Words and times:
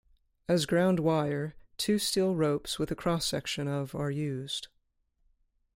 As 0.47 0.65
ground 0.65 0.99
wire 0.99 1.53
two 1.77 1.99
steel 1.99 2.33
ropes 2.35 2.79
with 2.79 2.89
a 2.89 2.95
cross 2.95 3.23
section 3.23 3.67
of 3.67 3.93
are 3.93 4.09
used. 4.09 4.67